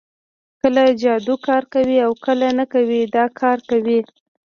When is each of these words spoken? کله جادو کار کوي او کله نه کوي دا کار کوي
کله 0.61 0.83
جادو 1.01 1.35
کار 1.47 1.63
کوي 1.73 1.97
او 2.05 2.11
کله 2.25 2.47
نه 2.59 2.65
کوي 2.73 3.01
دا 3.15 3.25
کار 3.39 3.57
کوي 3.69 3.99